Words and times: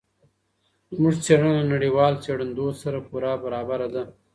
زموږ 0.95 1.15
څېړنه 1.25 1.51
له 1.59 1.63
نړیوال 1.73 2.13
څېړندود 2.23 2.73
سره 2.83 2.99
پوره 3.07 3.31
برابره 3.43 3.87
ده. 3.93 4.03